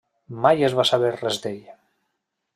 [0.45, 1.61] Mai es va saber res d'ell.